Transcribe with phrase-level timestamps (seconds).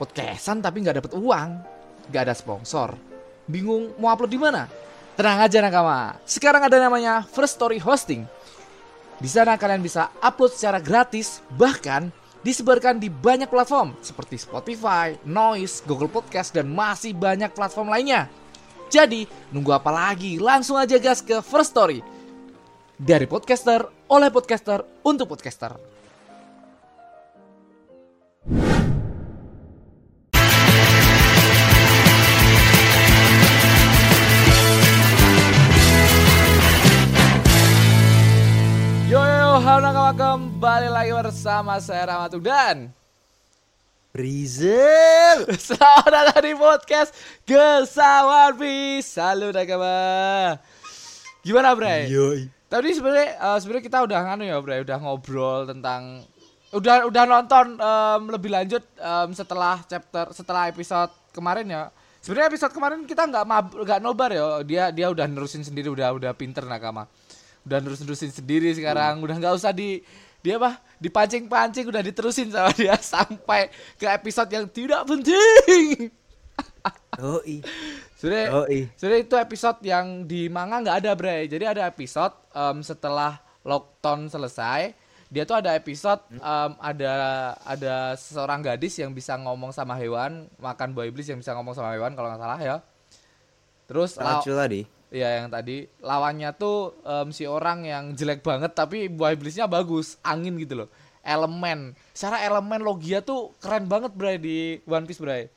[0.00, 1.60] podcastan tapi nggak dapet uang,
[2.08, 2.96] nggak ada sponsor.
[3.44, 4.64] Bingung mau upload di mana?
[5.20, 6.16] Tenang aja nakama.
[6.24, 8.24] Sekarang ada namanya First Story Hosting.
[9.20, 12.08] Di sana kalian bisa upload secara gratis, bahkan
[12.40, 18.32] disebarkan di banyak platform seperti Spotify, Noise, Google Podcast, dan masih banyak platform lainnya.
[18.88, 20.40] Jadi, nunggu apa lagi?
[20.40, 22.00] Langsung aja gas ke First Story.
[22.96, 25.89] Dari podcaster, oleh podcaster, untuk podcaster.
[39.80, 42.92] Halo nakama kembali lagi bersama saya Ramatuk dan
[44.12, 45.48] Rizal.
[45.56, 47.16] Selamat datang di podcast
[47.48, 49.96] Gesawan Bisa lu nakama
[51.40, 52.12] Gimana Bray?
[52.12, 52.52] Yoi.
[52.68, 56.28] Tadi sebenarnya eh, sebenarnya kita udah nganu ya Bray, udah ngobrol tentang
[56.76, 61.88] udah udah nonton em, lebih lanjut em, setelah chapter setelah episode kemarin ya.
[62.20, 63.48] Sebenarnya episode kemarin kita nggak
[63.80, 64.60] nggak nobar ya.
[64.60, 67.08] Dia dia udah nerusin sendiri udah udah pinter nakama.
[67.66, 70.00] Udah nerus-nerusin sendiri sekarang, udah nggak usah di
[70.40, 73.68] dia apa dipancing-pancing udah diterusin sama dia sampai
[74.00, 76.08] ke episode yang tidak penting.
[77.20, 77.60] Yoi.
[78.16, 78.80] Sebenarnya Yoi.
[78.96, 81.44] sebenarnya itu episode yang di manga nggak ada bre.
[81.48, 84.96] Jadi ada episode em, setelah lockdown selesai,
[85.28, 87.12] dia tuh ada episode em, ada
[87.60, 91.92] ada seorang gadis yang bisa ngomong sama hewan, makan buah iblis yang bisa ngomong sama
[91.92, 92.76] hewan kalau nggak salah ya.
[93.88, 94.99] Terus Racul tadi.
[95.10, 100.16] Ya yang tadi lawannya tuh em, si orang yang jelek banget tapi buah iblisnya bagus,
[100.22, 100.88] angin gitu loh.
[101.20, 105.52] Elemen, secara elemen logia tuh keren banget bre di One Piece bre.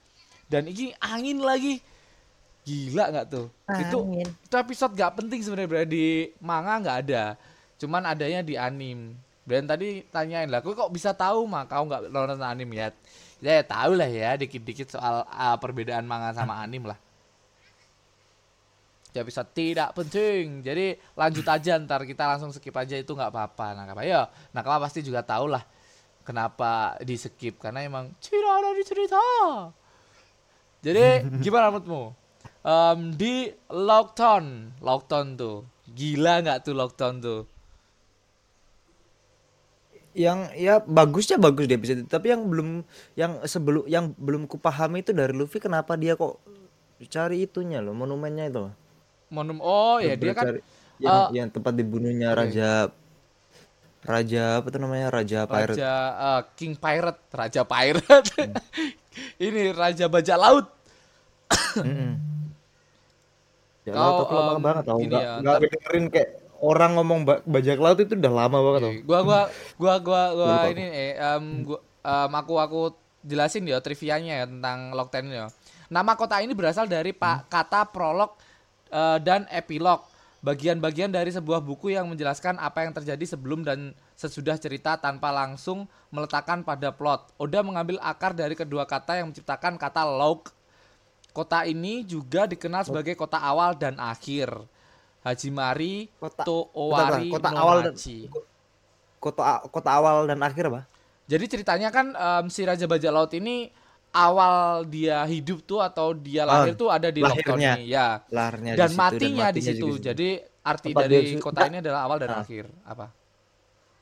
[0.52, 1.80] Dan ini angin lagi.
[2.68, 3.48] Gila nggak tuh?
[3.80, 4.28] Itu Angin.
[4.28, 7.24] itu episode gak penting sebenarnya bre di manga nggak ada.
[7.80, 9.16] Cuman adanya di anim.
[9.44, 12.96] Brian tadi tanyain lah, kok kok bisa tahu mah kau nggak nonton anim ya?
[13.44, 16.96] Ya tahu lah ya dikit-dikit soal ah, perbedaan manga sama anim lah.
[19.14, 20.66] Ya bisa tidak penting.
[20.66, 23.78] Jadi lanjut aja ntar kita langsung skip aja itu nggak apa-apa.
[23.78, 24.26] Nah, apa ya?
[24.50, 25.62] Nah, kamu pasti juga tahu lah
[26.26, 29.22] kenapa di skip karena emang tidak ada di cerita.
[30.84, 31.06] Jadi
[31.46, 32.04] gimana menurutmu?
[32.64, 35.58] Em, di lockdown, lockdown tuh
[35.94, 37.42] gila nggak tuh lockdown tuh?
[40.14, 42.86] Yang ya bagusnya bagus di episode itu, tapi yang belum
[43.18, 46.38] yang sebelum yang belum kupahami itu dari Luffy kenapa dia kok
[47.10, 48.66] cari itunya loh, monumennya itu.
[49.34, 50.46] Monum oh ya dia kan
[51.02, 52.94] yang, eh, yang tempat dibunuhnya raja
[54.04, 55.80] raja apa tuh namanya raja pirate.
[55.80, 58.36] raja eh, king pirate, raja pirate.
[59.46, 60.68] Ini raja bajak laut.
[61.82, 62.14] Mm-mm.
[63.84, 66.30] Ya, Kau, laut aku lama em, banget tau nggak ya, nggak dengerin kayak
[66.64, 68.94] orang ngomong ba- bajak laut itu udah lama banget tau.
[69.04, 69.42] Gua gua
[69.76, 72.82] gua gua gua ini eh em, gua em, aku aku
[73.28, 75.46] jelasin ya trivianya ya tentang lockdown ya.
[75.92, 78.40] Nama kota ini berasal dari pak kata prolog
[78.94, 80.06] eh, dan epilog.
[80.44, 85.88] Bagian-bagian dari sebuah buku yang menjelaskan apa yang terjadi sebelum dan sesudah cerita tanpa langsung
[86.12, 87.32] meletakkan pada plot.
[87.40, 90.52] Oda mengambil akar dari kedua kata yang menciptakan kata log.
[91.32, 94.52] Kota ini juga dikenal sebagai kota awal dan akhir.
[95.24, 97.96] Hajimari Kota- to bentar, Owari kota no awal dan-.
[99.24, 100.84] Kota kota awal dan akhir apa?
[101.32, 103.72] Jadi ceritanya kan em, si Raja Bajak Laut ini
[104.14, 107.74] awal dia hidup tuh atau dia Ah, lahir tuh ada di lockdown lahirnya.
[107.76, 108.08] ini ya.
[108.30, 109.88] Larnya Dan di situ, matinya di matinya di situ.
[109.98, 110.30] Jadi
[110.64, 112.40] arti Tempat dari dia- kota ini adalah awal dan Ah.
[112.40, 112.66] akhir.
[112.84, 113.06] Apa?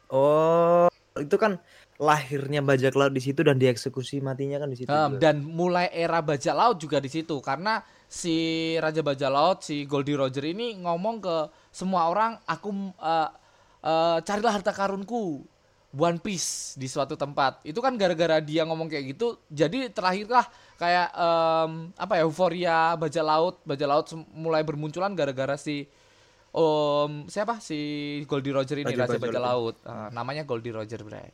[0.09, 1.55] Oh, itu kan
[1.95, 4.89] lahirnya bajak laut di situ dan dieksekusi matinya kan di situ.
[4.89, 5.15] Juga.
[5.17, 8.35] dan mulai era bajak laut juga di situ karena si
[8.75, 11.35] Raja Bajak Laut si Goldie Roger ini ngomong ke
[11.69, 13.29] semua orang aku eh,
[13.81, 15.45] eh, carilah harta karunku
[15.91, 17.63] One Piece di suatu tempat.
[17.67, 20.47] Itu kan gara-gara dia ngomong kayak gitu jadi terakhirlah
[20.79, 25.83] kayak em, apa ya euforia bajak laut bajak laut mulai bermunculan gara-gara si
[26.55, 27.59] om siapa?
[27.59, 27.77] Si
[28.27, 29.75] Goldie Roger ini Raja Bajak Laut.
[29.83, 31.25] Eh, namanya Goldie Roger bre.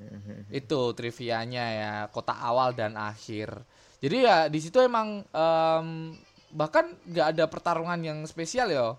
[0.60, 3.54] Itu trivianya ya kota awal dan akhir.
[4.00, 6.14] Jadi ya di situ emang em,
[6.50, 8.98] bahkan nggak ada pertarungan yang spesial ya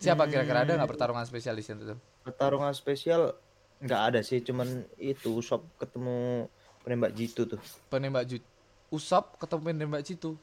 [0.00, 3.38] siapa kira-kira ada nggak pertarungan spesial di situ tuh Pertarungan spesial
[3.78, 6.50] nggak ada sih, cuman itu Sop ketemu
[6.82, 7.60] penembak jitu tuh.
[7.86, 8.42] penembak jut
[8.86, 10.38] Usop ketemu penembak Citu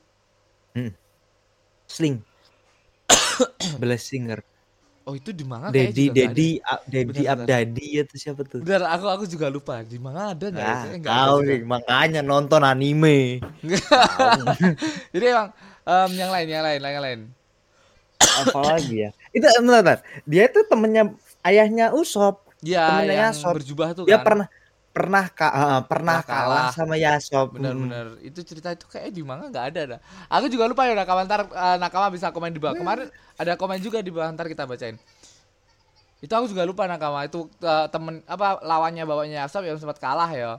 [1.88, 2.20] Sling.
[3.82, 4.44] Blessinger.
[5.04, 6.08] oh itu di mana Dedi.
[6.12, 7.24] Dedi Dedi.
[7.28, 8.64] Abdadi itu siapa tuh?
[8.64, 10.76] Bener, aku aku juga lupa di mana ada nggak ya?
[10.96, 11.48] Nah, kau juga.
[11.52, 13.44] nih makanya nonton anime.
[15.14, 15.50] jadi emang
[15.84, 17.20] em, yang lain yang lain yang lain
[18.48, 19.10] Apa lagi ya?
[19.36, 20.00] Itu bentar, bentar.
[20.24, 21.12] Dia tuh temennya
[21.48, 22.36] ayahnya Usop.
[22.64, 23.54] ya Temennya yang Sop.
[23.56, 24.48] berjubah tuh Dia kan pernah
[24.94, 26.70] pernah ka uh, pernah Pernah kalah kalah.
[26.70, 27.48] sama Yasop.
[27.56, 27.56] Hmm.
[27.60, 30.00] Bener-bener itu cerita itu kayak di manga nggak ada dah.
[30.30, 32.78] Aku juga lupa ya nakama ntar eh, nakama bisa komen di bawah.
[32.78, 33.08] Kemarin
[33.40, 34.96] ada komen juga di bawah ntar kita bacain.
[36.24, 40.32] Itu aku juga lupa nakama itu eh, temen apa lawannya bawanya Yasop yang sempat kalah
[40.32, 40.52] ya.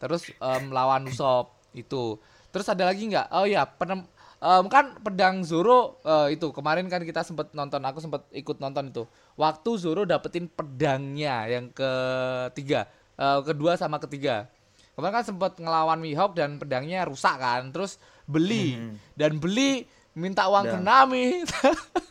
[0.00, 2.16] Terus em, lawan Usop itu.
[2.50, 3.28] Terus ada lagi nggak?
[3.36, 4.08] Oh ya penem
[4.40, 8.88] em, kan pedang Zoro eh, itu kemarin kan kita sempat nonton aku sempat ikut nonton
[8.88, 9.04] itu.
[9.36, 12.88] Waktu Zoro dapetin pedangnya yang ketiga,
[13.20, 14.48] eh, kedua sama ketiga.
[14.96, 17.68] Kemarin kan sempat ngelawan Mihawk dan pedangnya rusak kan.
[17.72, 17.96] Terus
[18.28, 18.76] beli
[19.14, 21.46] dan beli minta uang ke Nami.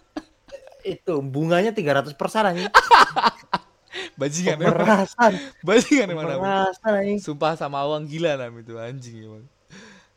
[0.96, 2.72] Itu bunganya 300 persen anjing.
[4.20, 4.58] Bajingan.
[4.64, 5.32] Pemerasan.
[5.62, 6.08] Bajingan.
[6.16, 7.20] Pemerasan anjing.
[7.20, 9.46] Sumpah sama uang gila Nami itu anjing emang.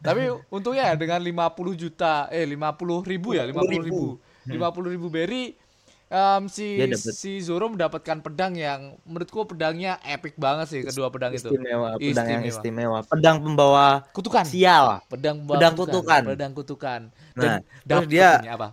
[0.03, 1.39] Tapi untungnya ya dengan 50
[1.73, 2.59] juta eh 50
[3.03, 4.59] ribu ya 50 ribu 50
[4.91, 5.55] ribu berry
[6.09, 11.49] em, si si Zoro mendapatkan pedang yang menurutku pedangnya epic banget sih kedua pedang itu
[11.49, 12.99] Istimewa, pedang yang Istimewa.
[13.01, 13.09] istimewa.
[13.09, 15.01] Pedang pembawa kutukan sial.
[15.07, 16.23] pedang bawa Pedang kutukan.
[16.29, 17.01] pedang kutukan
[17.33, 18.69] Nah, dan terus dia- apa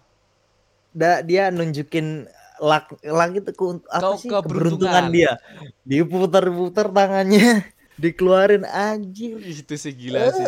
[0.89, 2.25] Da, dia nunjukin
[2.59, 3.53] lak lak itu
[3.87, 4.41] apa Ke- sih keberuntungan.
[4.41, 5.31] keberuntungan dia.
[5.85, 7.63] Diputar-putar tangannya,
[8.00, 9.36] dikeluarin anjir.
[9.38, 10.46] itu sih gila sih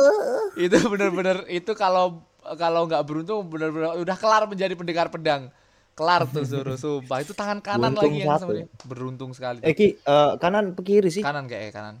[0.64, 5.52] itu bener-bener itu kalau kalau nggak beruntung bener-bener udah kelar menjadi pendekar pedang
[5.92, 8.40] kelar tuh Zoro sumpah itu tangan kanan Beruntung lagi yang satu.
[8.40, 11.20] sama dia beruntung sekali Eki eh, kanan kiri sih?
[11.20, 11.96] kanan kayak kanan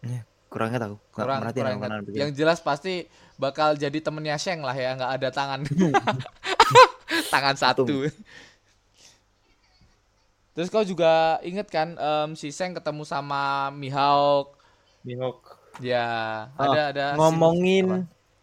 [0.00, 0.96] Ya, kurangnya tahu.
[1.10, 2.16] Kurang merhatiin kurang yang kanan kiri.
[2.18, 3.04] yang jelas pasti
[3.36, 5.60] bakal jadi temennya Sheng lah ya nggak ada tangan
[7.32, 7.84] tangan satu
[10.54, 14.58] terus kau juga inget kan em, si Sheng ketemu sama Mihawk
[15.04, 15.60] Mihawk.
[15.80, 15.98] ya
[16.62, 17.84] Ah, ada ada ngomongin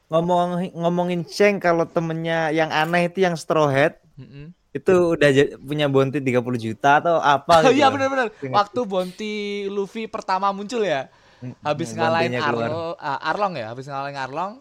[0.10, 0.48] ngomong
[0.82, 4.54] ngomongin Cheng kalau temennya yang aneh itu yang straw hat Mm-mm.
[4.78, 8.28] itu udah ja- punya bounty 30 juta atau apa Oh gitu iya benar-benar.
[8.54, 9.34] Waktu Bonti
[9.72, 11.10] Luffy pertama muncul ya.
[11.66, 12.34] Habis Hmm, ngalahin.
[12.40, 14.54] Arlo, ah, Arlong ya, habis ngalahin Arlong.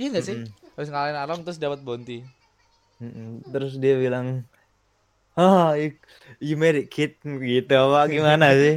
[0.00, 0.38] Iya enggak sih?
[0.38, 0.54] Mm-mm.
[0.76, 2.18] Habis ngalahin Arlong terus dapat Bonti.
[3.02, 3.42] Mm-mm.
[3.52, 4.26] terus dia bilang
[5.32, 5.96] ah you,
[6.38, 8.76] you made it kid gitu apa gimana sih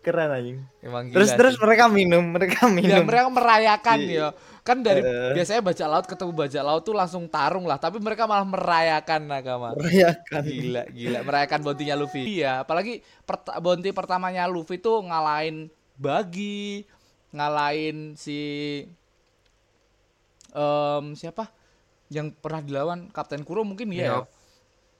[0.00, 1.14] keren anjing Emang gila.
[1.18, 1.62] terus terus sih.
[1.62, 4.06] mereka minum mereka ya minum mereka merayakan ya.
[4.06, 4.28] Iya.
[4.62, 5.34] Kan dari Eh.
[5.34, 9.74] biasanya bajak laut ketemu bajak laut tuh langsung tarung lah, tapi mereka malah merayakan nakama.
[9.74, 11.18] merayakan Gila, gila.
[11.22, 12.22] Merayakan bontinya Luffy.
[12.38, 16.82] Iya, apalagi pert- bonti pertamanya Luffy tuh ngalahin Bagi,
[17.30, 18.38] ngalahin si
[20.50, 21.50] em siapa?
[22.06, 24.22] Yang pernah dilawan Kapten Kuro mungkin ya.
[24.22, 24.26] Mihawk.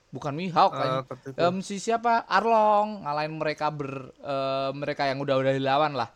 [0.07, 1.39] Bukan Mihawk Eh, waktu itu.
[1.39, 2.25] Em, si siapa?
[2.25, 6.09] Arlong ngalahin mereka ber eh, mereka yang udah-udah dilawan lah.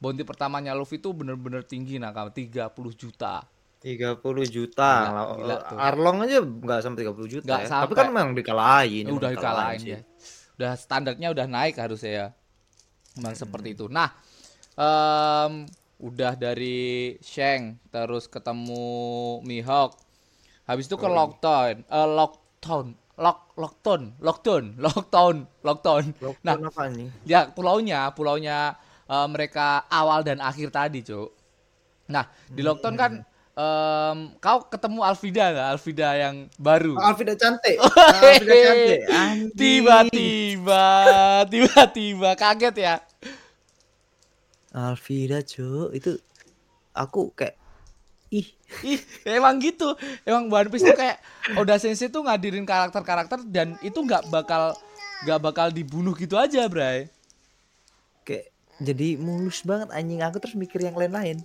[0.00, 3.44] Bounty pertamanya Luffy tuh bener-bener tinggi nah 30 juta.
[3.80, 5.76] 30 juta Gila, gila tuh.
[5.76, 7.68] Arlong aja nggak sampai 30 juta Nggak ya.
[7.68, 7.84] sampai.
[7.88, 9.98] tapi kan memang dikalahin Ya, udah dikalahin ya.
[10.56, 12.26] Udah standarnya udah naik harusnya ya.
[13.16, 13.40] Memang Hmm.
[13.40, 13.88] seperti itu.
[13.88, 14.12] Nah,
[14.74, 15.64] em,
[15.96, 18.84] udah dari Sheng terus ketemu
[19.42, 19.96] Mihawk.
[20.64, 21.12] Habis itu ke Oh.
[21.12, 22.86] Lockdown, eh Lockdown,
[23.20, 26.04] Lock Lockdown, Lockdown, Lockdown, Lockdown.
[26.40, 28.72] Nah, apa nih ya pulaunya, pulaunya
[29.04, 31.28] eh, mereka awal dan akhir tadi, Cuk.
[32.08, 33.12] Nah, di Lockdown kan
[33.60, 35.68] em, kau ketemu Alvida nggak?
[35.76, 36.94] Alvida yang baru.
[36.96, 39.00] Alvida cantik Alvida cantik.
[39.60, 40.86] Tiba-tiba,
[41.46, 42.94] tiba-tiba kaget ya.
[44.70, 46.14] Alvida cu itu
[46.94, 47.58] aku kayak
[48.30, 48.46] ih
[48.86, 49.92] Ih, emang gitu.
[50.22, 51.18] Emang One Piece tuh kayak
[51.58, 54.72] Oda Sensei tuh ngadirin karakter-karakter dan itu nggak bakal
[55.26, 57.10] nggak bakal dibunuh gitu aja, Bray.
[58.24, 61.42] kayak jadi mulus banget anjing aku terus mikir yang lain-lain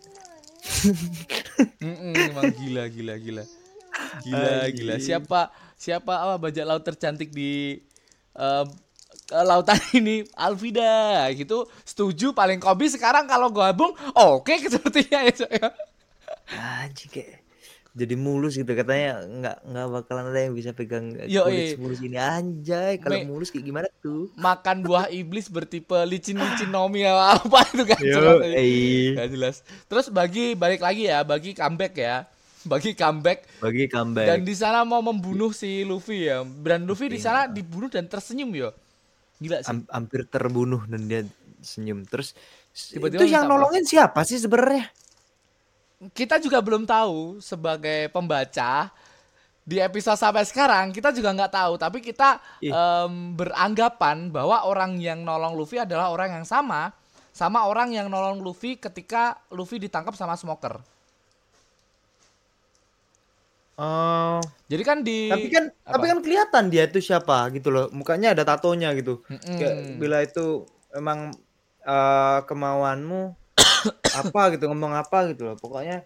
[1.79, 3.43] Mm-mm, emang gila, gila, gila.
[4.25, 4.75] Gila, Anjing.
[4.75, 4.95] gila.
[4.97, 5.41] Siapa
[5.75, 7.79] siapa apa bajak laut tercantik di
[9.25, 15.51] ke lautan ini Alvida gitu setuju paling kobi sekarang kalau gabung oke sepertinya ya Cok,
[15.51, 15.69] ya.
[16.49, 17.45] Anjing kayak
[17.95, 21.79] jadi mulus gitu katanya nggak nggak bakalan ada yang bisa pegang Yo, kulit iya.
[21.79, 27.07] mulus ini anjay kalau Me- mulus kayak gimana tuh makan buah iblis bertipe licin-licin nomi
[27.07, 28.35] apa itu kan Yo, jelas.
[29.15, 29.55] Nggak jelas.
[29.87, 32.27] Terus bagi balik lagi ya, bagi comeback ya.
[32.67, 36.43] Bagi comeback bagi comeback dan di sana mau membunuh si Luffy ya.
[36.43, 38.75] Dan Luffy di sana dibunuh dan tersenyum ya.
[39.39, 39.71] Gila sih.
[39.71, 41.23] Am- hampir terbunuh dan dia
[41.63, 42.35] senyum terus
[42.75, 44.91] Tiba-tiba itu yang nolongin siapa sih sebenarnya
[46.11, 48.91] Kita juga belum tahu sebagai pembaca
[49.65, 52.69] di episode sampai sekarang kita juga nggak tahu tapi kita Ih.
[52.69, 56.93] em, beranggapan bahwa orang yang nolong Luffy adalah orang yang sama
[57.33, 60.77] sama orang yang nolong Luffy ketika Luffy ditangkap sama Smoker.
[63.81, 65.97] oh Jadi kan di tapi kan apa?
[65.97, 70.63] tapi kan kelihatan dia itu siapa gitu loh mukanya ada tatonya gitu kayak bila itu
[70.93, 71.33] memang
[71.81, 73.33] eh, kemauanmu
[74.15, 76.05] apa gitu ngomong apa gitu loh pokoknya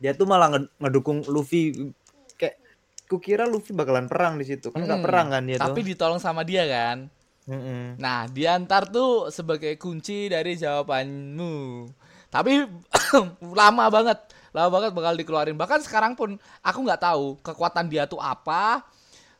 [0.00, 1.92] dia tuh malah nge- ngedukung Luffy
[2.34, 2.56] kayak
[3.04, 5.06] kukira Luffy bakalan perang di situ kan nggak Mm.
[5.06, 7.10] perang kan dia Tapi tuh ditolong sama dia kan.
[7.50, 7.98] Mm-mm.
[7.98, 11.88] Nah, diantar tuh sebagai kunci dari jawabanmu.
[12.30, 12.62] Tapi
[13.58, 14.18] lama banget,
[14.54, 15.58] lama banget bakal dikeluarin.
[15.58, 18.86] Bahkan sekarang pun aku nggak tahu kekuatan dia tuh apa,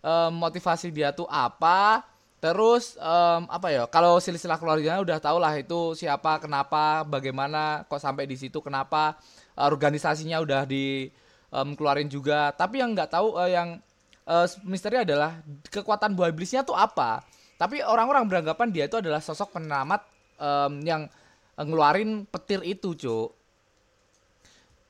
[0.03, 2.03] em, motivasi dia tuh apa.
[2.41, 3.85] Terus em, apa ya?
[3.93, 9.21] Kalau silsilah keluarganya udah tau lah itu siapa, kenapa, bagaimana, kok sampai di situ, kenapa
[9.61, 11.13] organisasinya udah di
[11.53, 12.49] em, keluarin juga.
[12.57, 13.77] Tapi yang nggak tahu eh, yang
[14.25, 15.37] eh, misteri adalah
[15.69, 17.21] kekuatan buah iblisnya tuh apa.
[17.61, 20.01] Tapi orang-orang beranggapan dia itu adalah sosok penyelamat
[20.41, 21.03] em, yang
[21.61, 23.37] ngeluarin petir itu, Cuk.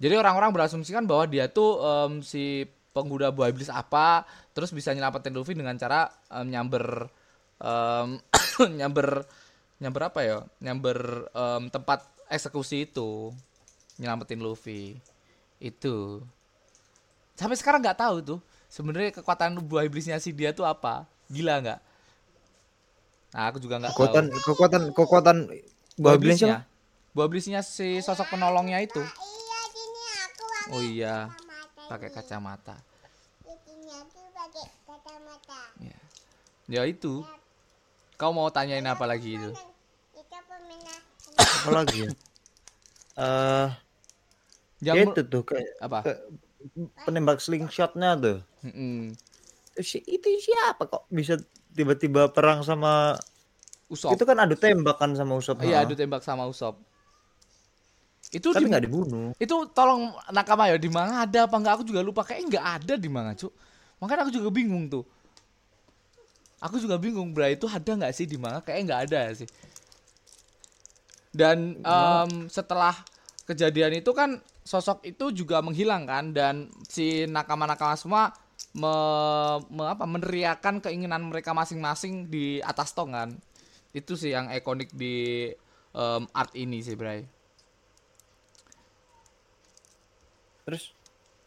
[0.01, 2.63] Jadi orang-orang berasumsikan bahwa dia tuh em, si
[2.95, 4.23] pengguna buah iblis apa,
[4.55, 7.11] terus bisa nyelamatin Luffy dengan cara em, nyamber
[7.61, 8.09] em,
[8.81, 9.29] nyamber
[9.81, 10.39] nyamber apa ya?
[10.61, 13.33] Nyamber em, tempat eksekusi itu,
[13.97, 14.97] nyelamatin Luffy.
[15.61, 16.25] Itu.
[17.37, 18.39] Sampai sekarang nggak tahu tuh
[18.69, 21.05] sebenarnya kekuatan buah iblisnya si dia tuh apa.
[21.29, 21.81] Gila nggak?
[23.31, 23.99] Nah, aku juga nggak tahu.
[24.01, 25.37] kekuatan kekuatan kekuatan
[25.97, 26.67] buah iblis iblisnya.
[27.11, 29.03] Buah iblisnya si sosok penolongnya itu.
[29.03, 31.83] Iya sini aku pakai Oh iya, kacamata.
[31.91, 32.77] pakai kacamata.
[33.67, 35.61] Sini aku pakai kacamata.
[35.83, 35.99] Ya.
[36.71, 37.27] Ya itu.
[38.21, 39.51] Kau mau tanyain apa lagi itu?
[41.57, 42.11] Apa lagi ya
[43.17, 43.69] eh
[44.81, 45.99] Yang ya itu tuh kayak apa?
[46.05, 46.19] kayak
[47.05, 49.17] penembak slingshotnya tuh Mm-mm.
[49.81, 51.41] Si- itu siapa kok bisa
[51.73, 53.17] tiba-tiba perang sama
[53.91, 54.15] Usop.
[54.15, 55.83] itu kan adu tembakan sama Usop Iya, ha.
[55.85, 56.75] adu tembak sama Usop.
[58.31, 61.73] Itu tapi di, nggak dibunuh itu tolong nakama ya di manga ada apa enggak?
[61.81, 63.53] Aku juga lupa kayak nggak ada di manga, Cuk.
[63.99, 65.03] Makanya aku juga bingung tuh.
[66.61, 68.61] Aku juga bingung, Bra, itu ada nggak sih di manga?
[68.61, 69.49] Kayaknya nggak ada sih.
[71.31, 72.95] Dan em, setelah
[73.47, 78.23] kejadian itu kan sosok itu juga menghilang kan dan si nakama-nakama semua
[78.75, 78.95] me,
[79.71, 83.31] me- apa meneriakan keinginan mereka masing-masing di atas tong kan.
[83.95, 85.51] Itu sih yang ikonik di
[85.95, 87.27] em, art ini sih, Bray.
[90.65, 90.93] terus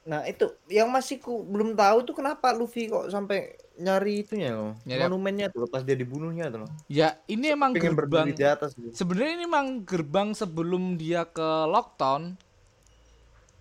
[0.03, 4.77] nah itu yang masih ku belum tahu tuh kenapa Luffy kok sampai nyari itunya loh
[4.86, 8.77] Nyari monumennya tuh pas dia dibunuhnya tuh loh Ya, ini emang pengen gerbang di atas
[8.77, 8.94] gitu.
[8.94, 12.38] Sebenarnya ini emang gerbang sebelum dia ke Lockdown.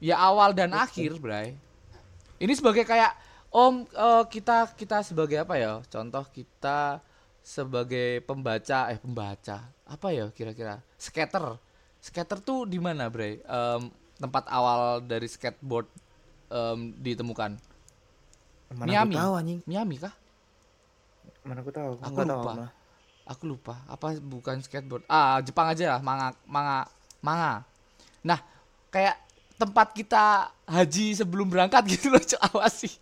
[0.02, 1.54] Ya awal dan akhir, Bray.
[2.42, 3.14] Ini sebagai kayak
[3.52, 5.84] Om eh, kita kita sebagai apa ya?
[5.92, 7.04] Contoh kita
[7.44, 9.68] sebagai pembaca eh pembaca.
[9.84, 10.80] Apa ya kira-kira?
[10.96, 11.60] Skater.
[12.00, 13.44] Skater tuh di mana, Bray?
[13.44, 15.84] Em, tempat awal dari skateboard
[16.48, 17.60] em, ditemukan.
[18.72, 19.14] Mana Miami.
[19.14, 20.14] aku tahu anjing Miami kah?
[21.42, 22.52] mana aku tahu Aku nggak tahu lupa.
[22.54, 22.70] malah.
[23.22, 23.74] Aku lupa.
[23.86, 25.02] Apa bukan skateboard?
[25.06, 26.86] Ah, Jepang aja lah, manga manga
[27.18, 27.62] manga.
[28.22, 28.38] Nah,
[28.88, 29.14] kayak
[29.54, 30.24] tempat kita
[30.66, 32.40] haji sebelum berangkat gitu loh, Cok.
[32.50, 32.94] Awas sih.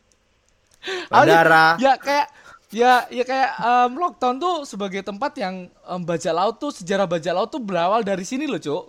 [1.08, 1.28] Apa sih?
[1.28, 2.26] bandara Ya kayak
[2.70, 7.32] ya ya kayak em, Lockdown tuh sebagai tempat yang em, bajak laut tuh sejarah bajak
[7.32, 8.84] laut tuh berawal dari sini loh, Cok.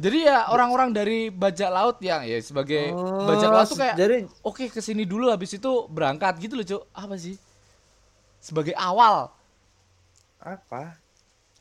[0.00, 4.16] Jadi ya orang-orang dari bajak laut yang ya sebagai Oh, bajak laut tuh kayak jadi
[4.40, 6.82] oke ke sini dulu habis itu berangkat gitu loh, Cok.
[6.90, 7.36] Apa sih?
[8.40, 9.30] Sebagai awal.
[10.42, 10.98] apa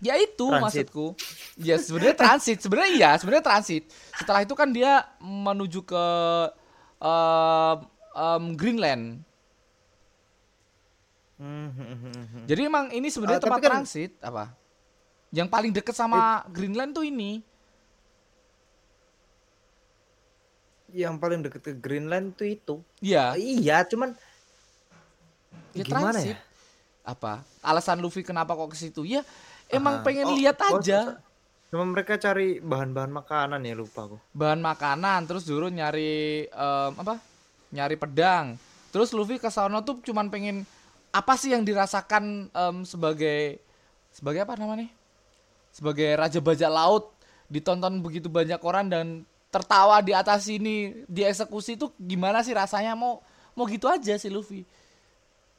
[0.02, 0.90] Ya itu Transit.
[0.90, 1.14] maksudku.
[1.62, 3.86] Ya sebenarnya transit, sebenarnya iya, sebenarnya transit.
[4.18, 6.06] Setelah itu kan dia menuju ke
[6.98, 7.78] em,
[8.18, 9.22] em, Greenland.
[11.38, 12.44] Hmm, hmm, hmm.
[12.50, 14.58] Jadi emang ini sebenarnya tapi tempat kan- transit apa?
[15.30, 17.46] Yang paling deket sama Greenland tuh ini.
[20.94, 24.14] Yang paling deket ke Greenland tuh itu Iya, iya cuman
[25.72, 26.36] ya gimana transit.
[26.36, 26.38] ya
[27.02, 27.42] Apa?
[27.60, 29.02] Alasan Luffy kenapa kok ke situ?
[29.04, 29.26] Ya
[29.68, 31.18] emang Ah, pengen oh, lihat oh, aja
[31.68, 37.16] cuma mereka cari bahan-bahan makanan ya lupa aku bahan makanan, terus dulu nyari em, apa?
[37.72, 38.60] Nyari pedang.
[38.92, 40.68] Terus Luffy ke sono tuh cuman pengen
[41.10, 43.64] apa sih yang dirasakan em, sebagai
[44.12, 44.92] sebagai apa namanya?
[45.72, 47.16] Sebagai raja bajak laut
[47.48, 49.06] ditonton begitu banyak orang dan
[49.52, 53.20] tertawa di atas sini dieksekusi itu gimana sih rasanya mau
[53.52, 54.64] mau gitu aja sih Luffy.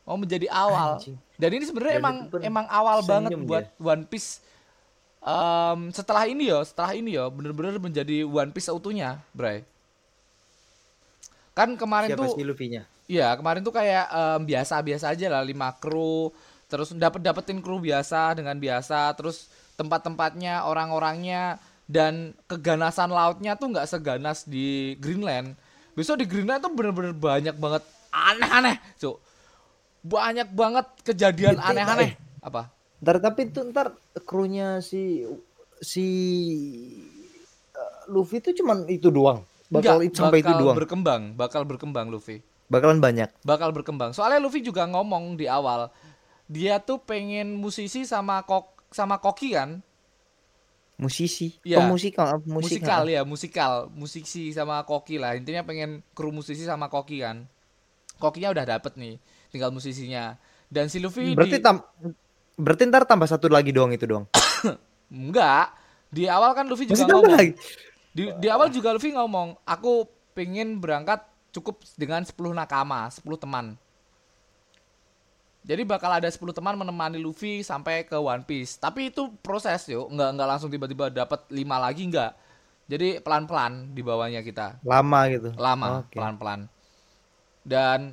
[0.02, 0.99] Mau menjadi awal.
[0.99, 1.14] Anjing.
[1.38, 3.44] Dan ini sebenarnya emang emang awal banget dia.
[3.44, 4.42] buat One Piece.
[5.22, 9.62] Em, setelah ini ya, setelah ini ya bener-bener menjadi One Piece seutuhnya, Bray.
[11.54, 16.32] Kan kemarin siapa tuh Luffy-nya Iya, kemarin tuh kayak em, biasa-biasa aja lah, lima kru,
[16.66, 21.61] terus dapet dapetin kru biasa dengan biasa, terus tempat-tempatnya, orang-orangnya,
[21.92, 25.52] dan keganasan lautnya tuh nggak seganas di Greenland.
[25.92, 29.20] Besok di Greenland tuh bener-bener banyak banget aneh-aneh, cuk.
[30.00, 32.11] Banyak banget kejadian nggak aneh-aneh.
[32.16, 32.40] ya?
[32.40, 32.72] Apa?
[33.04, 33.92] Ntar tapi itu ntar
[34.25, 35.28] krunya si
[35.84, 36.06] si
[37.76, 39.44] eh, Luffy itu cuman itu doang.
[39.68, 40.76] Bakal Nggak, sampai itu bakal doang.
[40.76, 42.40] berkembang, bakal berkembang Luffy.
[42.68, 43.28] Bakalan banyak.
[43.44, 44.16] Bakal berkembang.
[44.16, 45.92] Soalnya Luffy juga ngomong di awal,
[46.49, 49.80] dia tuh pengen musisi sama kok sama koki kan?
[51.02, 51.59] Musisi.
[51.66, 51.82] Iya.
[51.82, 55.35] Oh, musikal, musik, musikal ya, musikal, musisi sama koki lah.
[55.35, 57.50] Intinya pengen kru musisi sama koki kan.
[58.23, 59.18] Kokinya udah dapet nih,
[59.50, 60.38] tinggal musisinya.
[60.71, 61.64] Dan si Luffy Berarti di...
[61.64, 61.82] tam
[62.54, 64.30] berarti ntar tambah satu lagi doang itu doang.
[65.11, 65.75] enggak.
[66.12, 67.35] Di awal kan Luffy juga Masih ngomong.
[67.35, 67.52] lagi.
[68.12, 70.06] Di, di awal juga Luffy ngomong, aku
[70.37, 73.76] pengen berangkat cukup dengan 10 nakama, 10 teman.
[75.62, 78.75] Jadi bakal ada 10 teman menemani Luffy sampai ke One Piece.
[78.83, 82.33] Tapi itu proses yuk, nggak nggak langsung tiba-tiba dapat 5 lagi nggak.
[82.90, 84.83] Jadi pelan-pelan di bawahnya kita.
[84.83, 85.54] Lama gitu.
[85.54, 86.19] Lama, Oke.
[86.19, 86.66] pelan-pelan.
[87.62, 88.11] Dan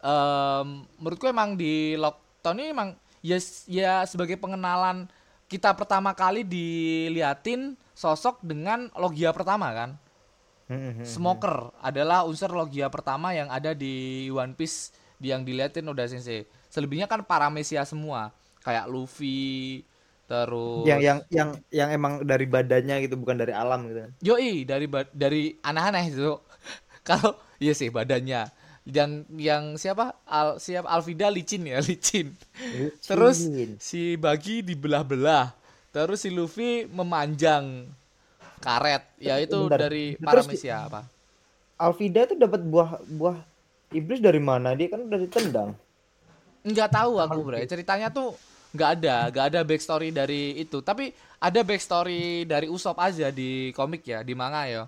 [0.00, 2.88] em, menurutku emang di Lockdown ini emang
[3.20, 3.36] ya
[3.68, 5.04] ya sebagai pengenalan
[5.52, 9.90] kita pertama kali diliatin sosok dengan logia pertama kan.
[10.64, 11.06] Hmm, hmm, hmm.
[11.06, 16.44] Smoker adalah unsur logia pertama yang ada di One Piece yang diliatin udah sensei.
[16.68, 19.82] Selebihnya kan paramesia semua, kayak Luffy,
[20.28, 24.10] terus Yang yang yang yang emang dari badannya gitu bukan dari alam gitu kan.
[24.20, 26.36] Yoi dari dari aneh-aneh itu.
[27.08, 28.48] Kalau iya sih badannya.
[28.84, 30.12] Yang yang siapa?
[30.28, 32.36] Al siapa Alvida licin ya, licin.
[33.00, 33.80] Terus Licin.
[33.80, 35.56] si Bagi dibelah-belah.
[35.94, 37.86] Terus si Luffy memanjang
[38.58, 39.88] karet, yaitu Bentar.
[39.88, 41.06] dari Terus paramesia apa?
[41.78, 43.38] Alvida itu dapat buah buah
[43.94, 44.74] iblis dari mana?
[44.74, 45.70] Dia kan udah ditendang.
[46.66, 47.62] Nggak tahu aku bre.
[47.64, 48.34] Ceritanya tuh
[48.74, 50.82] nggak ada, nggak ada backstory dari itu.
[50.82, 54.82] Tapi ada backstory dari Usop aja di komik ya, di manga ya.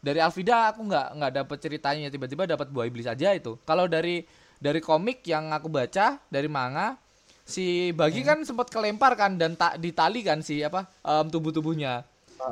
[0.00, 2.08] Dari Alvida aku nggak nggak dapet ceritanya.
[2.12, 3.56] Tiba-tiba dapat buah iblis aja itu.
[3.64, 4.24] Kalau dari
[4.60, 7.00] dari komik yang aku baca dari manga,
[7.48, 12.04] si Bagi kan sempat kelempar kan dan tak ditali kan si apa em, tubuh-tubuhnya.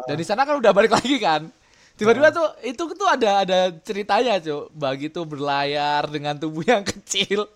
[0.05, 1.49] Dan di sana kan udah balik lagi kan.
[1.99, 4.71] Tiba-tiba tuh itu tuh ada ada ceritanya cuy.
[4.71, 7.51] Bagi tuh berlayar dengan tubuh yang kecil.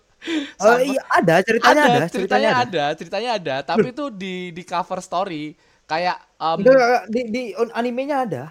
[0.59, 5.51] Oh iya ada ceritanya ada, ceritanya ada, ceritanya ada, tapi itu di di cover story
[5.83, 6.63] kayak um,
[7.11, 8.43] di di on- animenya ada.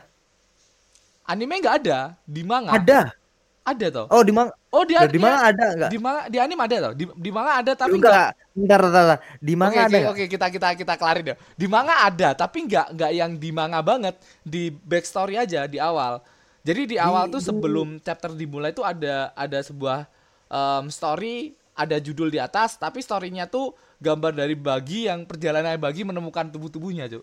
[1.23, 3.15] anime nggak ada di manga Ada.
[3.63, 5.91] Ada toh Oh di mang oh dia di manga ada enggak?
[5.91, 8.11] di manga di anime ada toh di, di manga ada tapi enggak.
[8.11, 9.19] nggak Bentar, bentar, bentar.
[9.41, 9.97] Di manga ada.
[9.97, 13.51] oke oke kita kita kita kelarin deh di manga ada tapi nggak nggak yang di
[13.55, 16.21] manga banget di backstory aja di awal
[16.63, 20.07] jadi di awal tuh sebelum chapter dimulai tuh ada ada sebuah
[20.51, 23.73] um, story ada judul di atas tapi storynya tuh
[24.03, 27.23] gambar dari bagi yang perjalanan bagi menemukan tubuh-tubuhnya cuy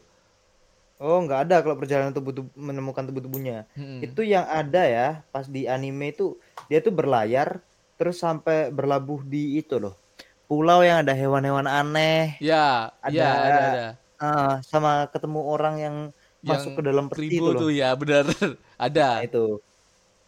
[1.00, 3.64] Oh, enggak ada kalau perjalanan tubuh, tubuh menemukan tubuh-tubuhnya.
[3.72, 4.04] Hmm.
[4.04, 6.36] Itu yang ada ya, pas di anime itu
[6.68, 7.64] dia tuh berlayar
[7.96, 9.96] terus sampai berlabuh di itu loh.
[10.44, 13.88] Pulau yang ada hewan-hewan aneh, Ya, Ada- ya ada ada.
[14.20, 15.96] ah, sama ketemu orang yang,
[16.40, 17.60] masuk ke dalam peti itu loh.
[17.64, 18.28] tuh ya, benar.
[18.80, 19.20] ada.
[19.20, 19.60] Nah, itu.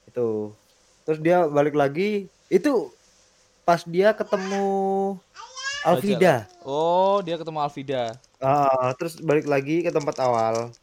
[0.07, 0.55] Itu.
[1.03, 2.71] Terus dia balik lagi, itu
[3.67, 4.63] pas dia ketemu
[5.82, 6.46] Alvida.
[6.62, 8.04] Oh, dia ketemu Alvida.
[8.38, 10.74] Ah, terus balik lagi ke tempat awal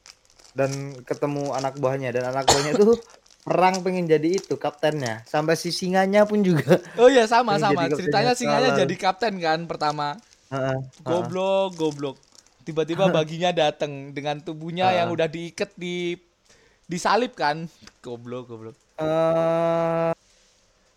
[0.54, 0.70] dan
[1.02, 2.98] ketemu anak buahnya dan anak buahnya tuh
[3.42, 7.86] perang pengen jadi itu kaptennya sampai si singanya pun juga Oh iya sama sama.
[7.88, 10.18] Ceritanya singanya jadi kapten kan pertama.
[10.50, 12.16] Heeh, Goblok, goblok.
[12.62, 14.94] Tiba-tiba baginya datang dengan tubuhnya Ah.
[15.02, 16.14] yang udah diikat di
[16.84, 17.66] disalib kan.
[18.00, 18.76] Goblok, goblok.
[18.98, 20.12] eh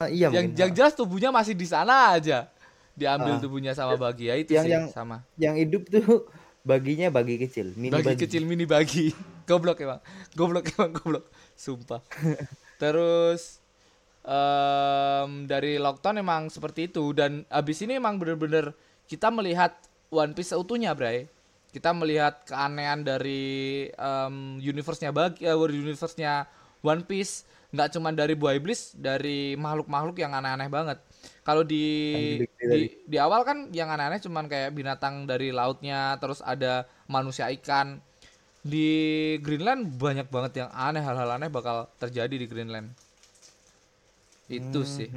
[0.09, 2.49] iya Yang yang jelas tubuhnya masih di sana aja.
[2.91, 3.39] Diambil Ah.
[3.39, 5.17] tubuhnya sama bagi ya itu Yang- sih yang- sama.
[5.35, 6.27] yang hidup tuh
[6.71, 9.09] baginya bagi kecil mini bagi, bagi, kecil mini bagi.
[9.49, 9.99] Goblok emang.
[10.31, 11.25] Goblok emang goblok.
[11.53, 11.99] Sumpah.
[12.81, 13.57] Terus
[14.21, 17.11] em, dari lockdown emang seperti itu.
[17.11, 18.71] Dan abis ini emang bener-bener
[19.05, 19.75] kita melihat
[20.07, 21.25] One Piece seutuhnya bray.
[21.71, 23.41] Kita melihat keanehan dari
[23.89, 26.45] em, universe-nya bagi eh, universe-nya
[26.81, 27.43] One Piece.
[27.71, 30.99] Nggak cuma dari buah iblis dari makhluk-makhluk yang aneh-aneh banget
[31.41, 31.83] kalau di
[32.77, 37.97] di- di awal kan yang aneh-aneh cuman kayak binatang dari lautnya terus ada manusia ikan.
[38.61, 38.85] Di
[39.41, 42.93] Greenland banyak banget yang aneh hal-hal aneh bakal terjadi di Greenland.
[44.45, 45.09] Itu sih.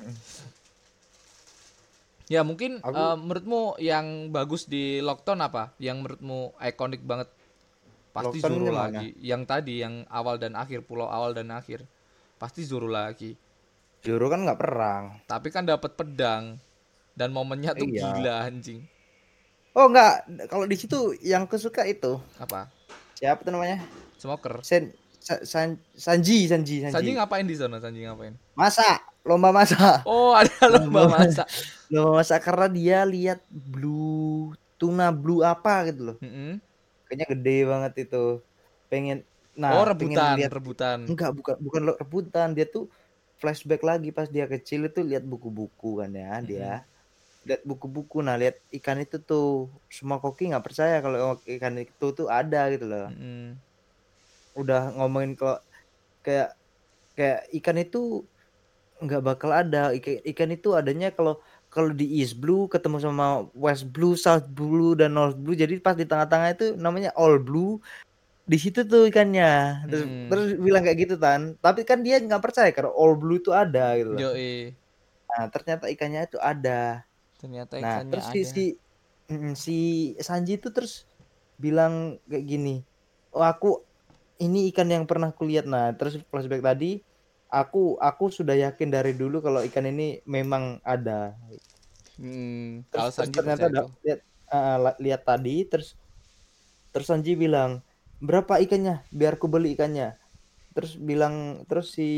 [2.25, 5.77] ya mungkin Aku- eh, menurutmu yang bagus di Lockdown apa?
[5.77, 7.29] Yang menurutmu ikonik banget?
[8.17, 9.09] Pasti Lockdown Zoro lagi.
[9.21, 11.85] Yang tadi yang awal dan akhir pulau awal dan akhir.
[12.41, 13.37] Pasti Zoro lagi
[14.05, 15.05] Juru kan nggak perang.
[15.25, 16.61] Tapi kan dapat pedang.
[17.17, 18.13] Dan momennya tuh Iya.
[18.13, 18.85] gila anjing.
[19.73, 20.13] Oh nggak.
[20.47, 22.21] Kalau di situ yang kesuka itu.
[22.37, 22.69] Apa?
[23.17, 23.81] Siapa tuh namanya?
[24.21, 24.61] Smoker.
[24.61, 27.81] Sen Sa- San- Sanji Sanji Sanji, Sanji ngapain di sana?
[27.81, 28.37] Sanji ngapain?
[28.53, 29.01] Masak.
[29.25, 30.05] Lomba masak.
[30.05, 31.49] Oh ada lomba masak.
[31.89, 36.17] lomba masak karena dia lihat blue tuna blue apa gitu loh.
[36.21, 36.61] Mm-mm.
[37.09, 38.25] kayaknya gede banget itu.
[38.93, 39.25] Pengen
[39.57, 40.99] nah oh pengen rebutan, lihat rebutan.
[41.09, 42.53] enggak bukan bukan lo- rebutan.
[42.53, 42.93] Dia tuh
[43.45, 46.89] flashback lagi pas dia kecil itu lihat buku-buku kan ya dia
[47.45, 48.25] lihat buku-buku.
[48.25, 52.89] Nah lihat ikan itu tuh semua koki nggak percaya kalau ikan itu tuh ada gitu
[52.89, 53.13] loh.
[53.13, 53.61] Mm-mm.
[54.55, 55.59] udah ngomongin kalau
[56.23, 56.55] kayak
[57.19, 58.25] kayak ikan itu
[59.05, 59.93] nggak bakal ada.
[59.93, 64.97] Ikan, ikan itu adanya kalau kalau di East Blue ketemu sama West Blue, South Blue
[64.97, 65.59] dan North Blue.
[65.59, 67.83] Jadi pas di tengah-tengah itu namanya All Blue
[68.45, 69.49] di situ tuh ikannya
[69.89, 70.29] terus Hmm.
[70.29, 73.97] terus bilang kayak gitu tan tapi kan dia nggak percaya kalau All Blue itu ada
[73.97, 74.21] gitu loh.
[74.21, 74.77] Yoi.
[75.31, 77.03] nah ternyata ikannya itu ada
[77.41, 78.53] Ternyata nah ikannya terus si ada.
[78.55, 78.65] si
[79.33, 79.77] mm, si
[80.21, 81.09] Sanji itu terus
[81.59, 82.75] bilang kayak gini
[83.35, 83.81] oh aku
[84.45, 87.01] ini ikan yang pernah kulihat nah terus flashback tadi
[87.49, 91.33] aku aku sudah yakin dari dulu kalau ikan ini memang ada
[92.15, 93.67] Hmm, terus, kalau terus Sanji ternyata
[94.07, 94.21] lihat
[94.79, 95.89] la- lihat tadi terus
[96.95, 97.83] terus Sanji bilang
[98.25, 100.17] berapa ikannya biar ku beli ikannya
[100.75, 102.09] terus bilang terus si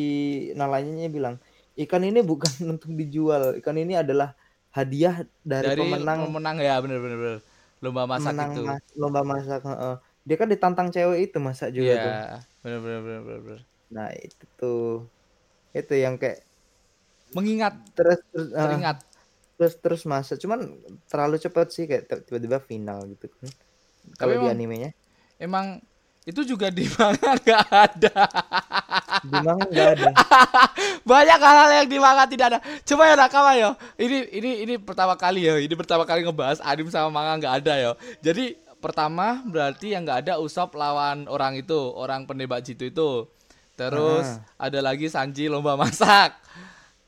[0.57, 1.37] nalanya bilang
[1.77, 4.33] ikan ini bukan untuk dijual ikan ini adalah
[4.73, 7.39] hadiah dari, Dari pemenang pemenang ya bener bener bener.
[7.85, 8.63] Lomba masak menang itu.
[8.65, 9.95] mas- lomba masak heeh.
[10.27, 12.13] dia kan ditantang cewek itu masak juga Iya, tuh
[12.63, 13.41] bener bener bener bener.
[13.47, 13.61] bener.
[13.93, 15.07] nah itu tuh
[15.77, 16.41] itu yang kayak
[17.37, 18.97] Mengingat, terus terus ah, teringat.
[19.61, 20.61] terus terus masak cuman
[21.11, 23.51] terlalu cepat sih kayak tiba-tiba final gitu kan
[24.17, 24.91] kalau di animenya
[25.37, 25.85] Emang
[26.27, 28.15] itu juga di manga nggak ada.
[29.23, 30.11] di manga nggak ada
[31.11, 32.59] Banyak hal-hal yang di manga tidak ada.
[32.83, 33.71] Coba ya nakama yo.
[33.95, 35.55] Ini ini ini pertama kali ya.
[35.63, 37.93] Ini pertama kali ngebahas anime sama manga nggak ada yo.
[38.19, 43.31] Jadi pertama berarti yang nggak ada Usop lawan orang itu, orang penembak jitu itu.
[43.79, 44.27] Terus
[44.59, 46.35] ada lagi Sanji lomba masak.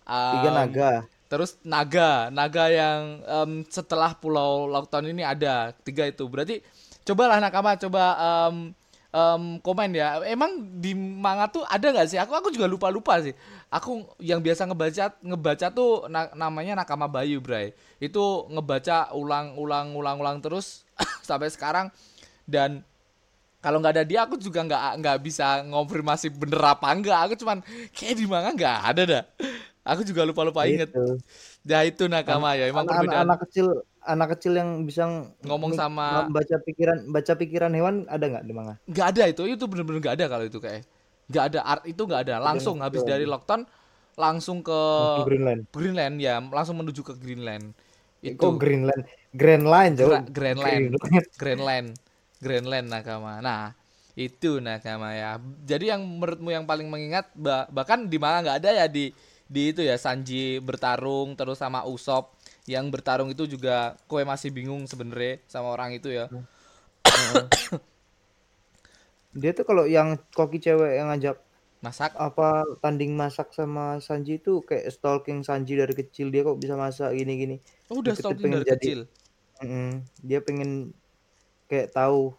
[0.07, 0.93] tiga Em, naga
[1.29, 6.23] Terus naga, naga yang em, setelah Pulau Lockdown ini ada tiga itu.
[6.25, 6.63] Berarti
[7.03, 8.79] cobalah nakama coba em,
[9.09, 10.21] em, komen ya.
[10.29, 12.19] Emang di manga tuh ada nggak sih?
[12.21, 13.33] Aku aku juga lupa lupa sih.
[13.73, 17.73] Aku yang biasa ngebaca ngebaca tuh na- namanya Nakama Bayu, Bray.
[18.01, 20.85] Itu ngebaca ulang-ulang ulang-ulang terus
[21.29, 21.89] sampai sekarang
[22.49, 22.85] dan
[23.59, 27.19] kalau nggak ada dia aku juga nggak nggak bisa ngonfirmasi bener apa enggak.
[27.29, 27.59] Aku cuman
[27.97, 29.25] kayak di manga nggak ada dah.
[29.89, 30.93] Aku juga lupa-lupa inget.
[30.93, 31.17] Gitu.
[31.65, 33.67] Ya itu nakama ya, emang anak, perbedaan anak kecil
[34.05, 38.45] anak kecil yang bisa ng- ngomong ng- sama baca pikiran baca pikiran hewan ada nggak
[38.47, 40.87] di manga nggak ada itu, itu bener-bener nggak ada kalau itu kayak.
[41.29, 42.35] Nggak ada art itu nggak ada.
[42.41, 43.69] Langsung habis dari lockdown
[44.19, 44.81] langsung ke
[45.29, 45.63] Greenland.
[45.71, 47.77] Greenland ya, langsung menuju ke Greenland.
[48.19, 48.49] kok Itu.
[48.59, 49.03] Greenland?
[49.31, 50.11] Grand Line jauh.
[50.27, 51.29] Greenland, Greenland.
[51.41, 51.89] Greenland,
[52.41, 53.39] Greenland nakama.
[53.45, 53.77] Nah
[54.19, 55.39] itu nakama ya.
[55.63, 59.13] Jadi yang menurutmu yang paling mengingat ba- bahkan di mana nggak ada ya di
[59.49, 62.38] di itu ya Sanji bertarung terus sama Usop
[62.69, 66.29] yang bertarung itu juga kue masih bingung sebenarnya sama orang itu ya.
[69.33, 71.41] dia tuh kalau yang koki cewek yang ngajak
[71.79, 76.75] Masak apa tanding masak sama Sanji itu kayak stalking Sanji dari kecil dia kok bisa
[76.75, 79.01] masak gini gini Oh, udah stalking pengen dari jadi- kecil.
[79.59, 80.71] Mm, dia pengen
[81.67, 82.35] kayak tahu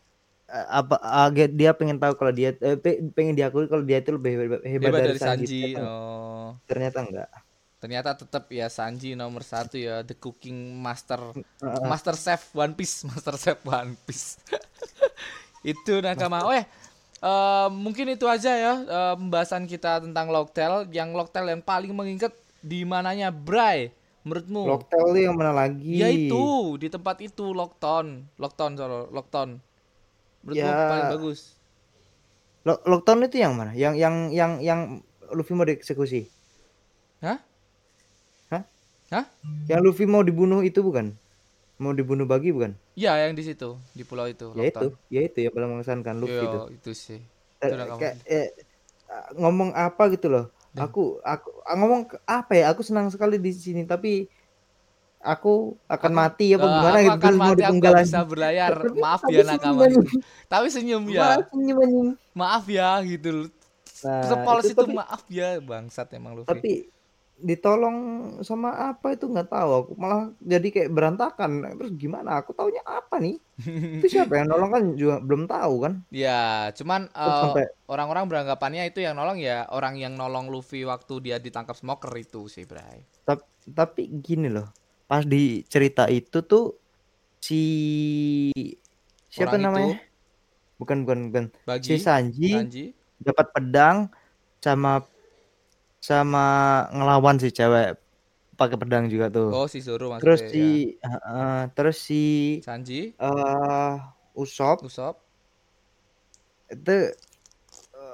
[0.46, 4.12] eh, apa agak dia pengen tahu kalau dia eh, pe- pengen diakui kalau dia itu
[4.12, 5.62] lebih hebat, hebat, dari, dari Sanji.
[5.72, 6.50] Ternyata, Oh.
[6.68, 7.30] ternyata enggak
[7.80, 11.32] Ternyata tetap ya Sanji nomor satu ya the cooking master
[11.64, 14.36] master chef One Piece master chef One Piece.
[15.64, 16.44] Itu nakama.
[16.44, 16.68] Oh eh
[17.20, 22.36] eh, mungkin itu aja ya eh, pembahasan kita tentang Locktail yang Locktail yang paling mengingat
[22.60, 23.92] di mananya Bray
[24.28, 24.68] menurutmu?
[24.68, 26.00] Locktail tuh yang mana lagi?
[26.00, 29.50] Ya itu di tempat itu Lockton Lockton sorry Lockton
[30.44, 30.88] menurutmu Ya.
[30.88, 31.60] paling bagus?
[32.68, 33.72] Lo- Lockdown itu yang mana?
[33.72, 34.80] Yang yang yang yang
[35.32, 36.28] Luffy mau dieksekusi?
[37.24, 37.40] Hah?
[39.10, 39.26] Hah?
[39.66, 41.14] Yang Luffy mau dibunuh itu bukan?
[41.82, 42.76] Mau dibunuh bagi bukan?
[42.94, 46.44] Ya yang di situ di pulau itu ya itu ya itu ya paling mengesankan Luffy
[46.46, 46.92] itu Yo, itu.
[46.94, 47.20] sih.
[47.64, 48.48] Eh, itu kayak eh,
[49.40, 50.46] ngomong apa gitu loh.
[50.78, 52.66] Aku aku ah, ngomong apa ya?
[52.76, 54.28] Aku senang sekali di sini tapi
[55.20, 58.06] aku akan Aku- mati apa Eh, gimana aku gitu akan mau mati aku lagi.
[58.08, 58.72] bisa berlayar.
[59.04, 59.84] Maaf ya senyum nakama
[60.52, 61.28] tapi senyum ya.
[61.50, 62.10] Senyum anjing.
[62.36, 63.30] maaf ya gitu.
[63.34, 63.50] Loh
[64.00, 64.24] Nah,
[64.64, 66.48] itu itu, tapi, maaf ya bangsat emang Luffy.
[66.48, 66.72] tapi
[67.40, 67.98] ditolong
[68.44, 69.26] sama apa itu?
[69.28, 69.70] Nggak tahu.
[69.84, 71.64] Aku malah jadi kayak berantakan.
[71.80, 72.44] Terus gimana?
[72.44, 73.40] Aku taunya apa nih?
[74.00, 74.72] Itu siapa yang nolong?
[74.72, 75.94] Kan juga belum tahu kan?
[76.12, 81.38] Ya cuman sampai- orang-orang beranggapannya itu yang nolong ya orang yang nolong Luffy waktu dia
[81.42, 83.04] ditangkap smoker itu sih Bray.
[83.24, 84.70] Tapi, tapi gini loh.
[85.10, 86.78] Pas di cerita itu tuh
[87.42, 87.64] si
[89.32, 89.96] siapa Orang itu, namanya
[90.78, 91.46] bukan bukan bukan.
[91.66, 92.86] Bagi si Sanji Sanji?
[93.20, 94.08] dapat pedang
[94.60, 95.04] sama
[96.00, 98.00] sama ngelawan si cewek
[98.60, 99.52] pakai pedang juga tuh.
[99.56, 100.28] Oh, si Zoro maksudnya.
[100.28, 100.52] terus ya.
[100.52, 100.66] si
[101.00, 102.24] Heeh, terus si
[102.60, 103.94] Sanji, eh
[104.36, 105.16] Usop Usopp.
[106.70, 107.16] itu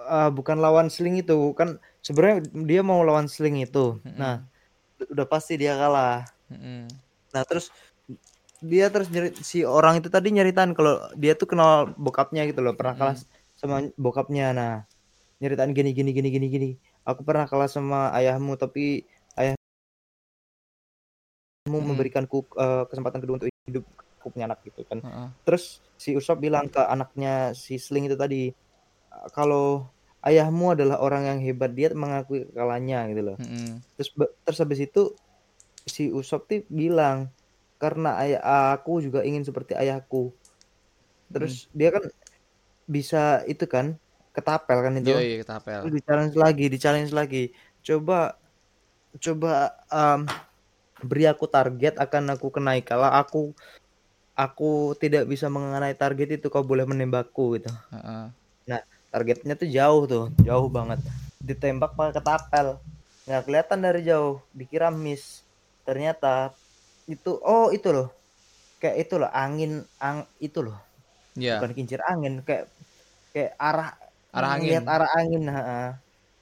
[0.10, 3.98] eh, bukan lawan Sling itu kan sebenarnya dia mau lawan Sling itu.
[4.06, 4.18] Mm-mm.
[4.22, 4.46] Nah,
[5.02, 6.24] udah pasti dia kalah.
[6.54, 6.88] Mm-mm.
[7.34, 7.74] Nah, terus
[8.64, 12.74] dia terus nyeri, si orang itu tadi nyeritain kalau dia tuh kenal bokapnya gitu loh,
[12.74, 13.18] pernah kalah
[13.60, 14.56] sama bokapnya.
[14.56, 14.74] Nah,
[15.44, 16.70] nyeritain gini gini gini gini gini.
[17.06, 19.06] Aku pernah kalah sama ayahmu tapi
[19.38, 19.62] ayahmu
[21.70, 21.86] Mm-mm.
[21.94, 23.86] memberikanku eh, kesempatan kedua untuk hidup
[24.18, 25.06] aku punya anak gitu kan.
[25.06, 25.28] Heeh.
[25.46, 28.50] Terus si Usop bilang ke anaknya si Sling itu tadi
[29.38, 29.86] kalau
[30.26, 33.38] ayahmu adalah orang yang hebat dia mengakui kekalahnya gitu loh.
[33.38, 33.86] Mm-mm.
[34.02, 34.10] Terus
[34.42, 35.14] terus habis itu
[35.86, 37.30] si Usop tuh bilang
[37.78, 38.42] karena ayah
[38.74, 40.34] aku juga ingin seperti ayahku.
[41.30, 42.02] Terus dia kan
[42.90, 43.98] bisa itu kan
[44.36, 45.16] ketapel kan itu.
[45.16, 45.80] Yoi, kita apel.
[45.88, 47.44] Terus di challenge lagi, di challenge lagi.
[47.80, 48.36] Coba
[49.16, 50.28] coba em,
[51.00, 52.84] beri aku target akan aku kenai.
[52.84, 53.56] Kalau aku
[54.36, 57.72] aku tidak bisa mengenai target itu kau boleh menembakku gitu.
[57.96, 58.30] Heeh.
[59.16, 61.00] Targetnya tuh jauh tuh, jauh banget.
[61.40, 62.68] Ditembak pakai ketapel.
[63.24, 65.40] Nggak kelihatan dari jauh, dikira miss.
[65.88, 66.52] Ternyata
[67.08, 68.12] itu oh itu loh.
[68.84, 70.76] Kayak itu loh, angin ang itu loh.
[71.40, 72.68] Ya, Bukan kincir angin, kayak
[73.32, 73.96] kayak arah
[74.36, 74.64] Arah angin.
[74.68, 75.44] ngeliat arah angin.
[75.48, 75.82] ha-ha.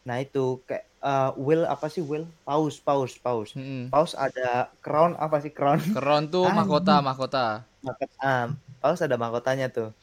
[0.03, 2.25] Nah, itu kayak eh, will apa sih will?
[2.43, 3.49] Paus, paus, paus.
[3.53, 3.87] Mm-mm.
[3.93, 5.79] Paus ada crown apa sih crown?
[5.79, 6.57] Keren tuh Anjing.
[6.59, 7.45] mahkota, mahkota.
[7.83, 8.15] Mahkota.
[8.23, 8.45] ah,
[8.81, 9.93] paus ada mahkotanya tuh.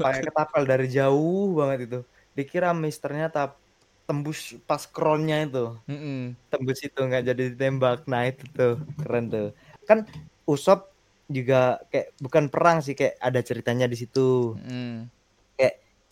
[0.00, 2.00] pakai ketapel dari jauh banget itu
[2.34, 3.52] dikira miss ternyata
[4.08, 6.34] tembus pas crownnya itu Mm-mm.
[6.50, 9.48] tembus itu nggak jadi ditembak nah itu tuh keren tuh
[9.86, 10.02] kan
[10.48, 10.90] Usop
[11.30, 15.06] juga kayak bukan perang sih kayak ada ceritanya di situ Mm-mm.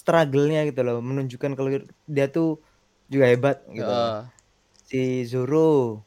[0.09, 1.69] Struggle-nya gitu loh menunjukkan kalau
[2.09, 2.57] dia tuh
[3.07, 4.25] juga hebat gitu Heeh.
[4.83, 6.01] si Zoro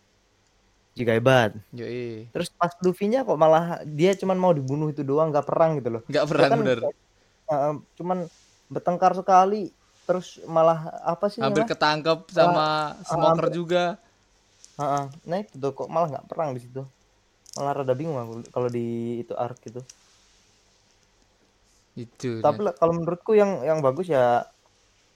[0.91, 2.33] juga hebat Yoi.
[2.33, 6.01] terus pas Luffy-nya kok malah dia cuman mau dibunuh itu doang nggak perang gitu loh
[6.03, 6.79] Enggak Dia berat kan bener.
[7.47, 8.17] uh, cuman
[8.67, 9.69] bertengkar sekali
[10.03, 13.83] terus malah apa sih Hampir ketangkep sama smoker hampir- juga.
[14.75, 15.05] Heeh.
[15.23, 16.81] nah itu tuh kok malah nggak perang di situ
[17.53, 18.87] malah rada bingung aku kalau di
[19.21, 19.77] itu arc itu
[21.91, 22.39] Itu.
[22.39, 24.47] tapi lah, kalau menurutku yang yang bagus ya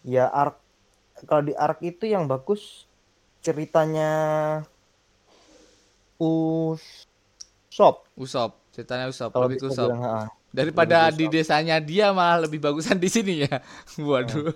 [0.04, 0.60] ya arc
[1.24, 2.84] kalau di arc itu yang bagus
[3.40, 4.12] ceritanya
[6.20, 9.92] Usop Usop, ceritanya Usop, kalau lebih ke Usop.
[9.92, 10.28] bilang heeh.
[10.56, 11.36] Daripada lebih di Usop.
[11.36, 13.60] desanya dia malah lebih bagusan di sini ya.
[14.00, 14.56] Waduh.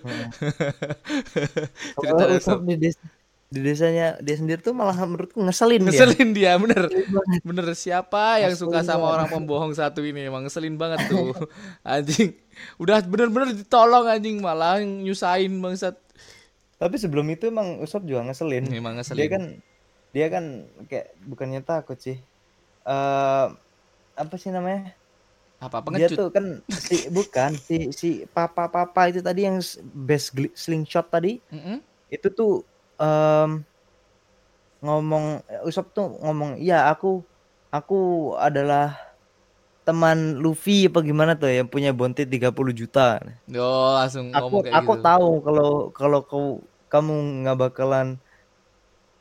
[1.96, 2.64] Kalau Ceritanya Usop Usop.
[2.64, 3.00] di, des-
[3.50, 6.86] di desanya dia sendiri tuh malah menurutku ngeselin dia Ngeselin dia, bener.
[7.40, 9.10] Bener siapa yang suka sama banget.
[9.10, 11.34] orang pembohong satu ini emang ngeselin banget tuh.
[11.82, 12.38] Anjing.
[12.76, 15.98] Udah bener-bener ditolong anjing malah nyusahin bangsat.
[16.76, 19.28] tapi sebelum itu emang Usop juga ngeselin Emang dia ngeselin.
[19.28, 19.44] kan
[20.10, 20.44] dia kan
[20.86, 22.16] kayak bukannya takut sih
[22.82, 23.46] eh
[24.14, 24.96] apa sih namanya
[25.58, 26.16] Apa dia pengecut?
[26.16, 29.60] tuh kan si bukan si si papa papa itu tadi yang
[29.92, 31.84] best slingshot tadi Mm-mm.
[32.08, 32.64] itu tuh
[33.00, 33.50] em,
[34.80, 37.20] ngomong Usop tuh ngomong iya aku
[37.72, 37.98] aku
[38.40, 38.96] adalah
[39.84, 43.18] teman Luffy apa gimana tuh yang punya bounty 30 juta.
[43.48, 45.04] Yo, langsung aku ngomong kayak aku gitu.
[45.04, 46.46] tahu kalau kalau kau
[46.92, 48.08] kamu nggak bakalan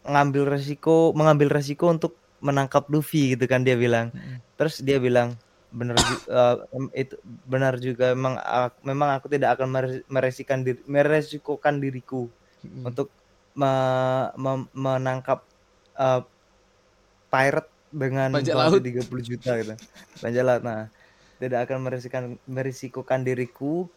[0.06, 4.12] ngambil resiko mengambil resiko untuk menangkap Luffy gitu kan dia bilang.
[4.56, 5.36] Terus dia bilang
[5.70, 7.16] benar ju- eh, em- itu
[7.46, 12.30] benar juga memang aku, memang aku tidak akan mere- meresikan diri, meresikokan diriku
[12.86, 13.12] untuk
[13.60, 15.44] me- me- menangkap
[15.96, 16.22] eh,
[17.30, 18.82] pirate dengan bounty laut.
[18.82, 19.74] 30 juta gitu
[20.22, 20.82] bajak laut nah
[21.40, 23.88] tidak akan meresikokan merisikokan diriku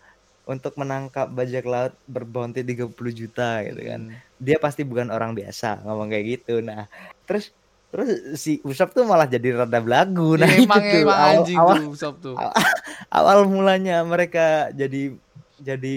[0.43, 4.17] untuk menangkap bajak laut berbounty 30 juta gitu kan Mm.
[4.43, 6.89] dia pasti bukan orang biasa ngomong kayak gitu nah
[7.25, 7.55] terus
[7.93, 11.33] terus si Usop tuh malah jadi rada belagu nah Ya, itu emang tuh emang awal,
[11.39, 12.37] anjing awal, tuh Usop tuh.
[13.13, 15.15] awal mulanya mereka jadi
[15.61, 15.95] jadi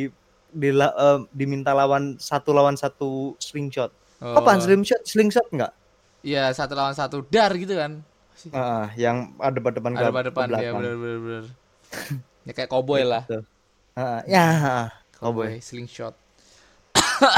[0.55, 4.31] dila, eh, diminta lawan satu lawan satu slingshot Oh.
[4.33, 5.75] apa slingshot slingshot enggak
[6.23, 8.01] Iya, satu lawan satu dar gitu kan.
[8.49, 10.73] Ah, yang ada depan ke, Ada ke depan ya belakang.
[10.73, 11.43] bener bener bener.
[12.41, 13.23] Ya kayak cowboy lah.
[13.93, 14.45] Ah, ya
[15.13, 16.17] Cowboy slingshot.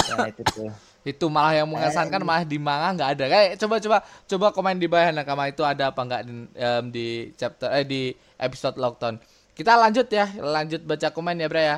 [0.07, 0.71] ya itu tuh
[1.07, 3.25] Itu malah yang mengesankan malah di manga nggak ada.
[3.27, 7.07] Kayak coba coba coba komen di bawah nakama itu ada apa nggak di, em, di
[7.35, 8.01] chapter eh di
[8.35, 9.15] episode lockdown.
[9.51, 11.77] Kita lanjut ya, lanjut baca komen ya, Bre ya.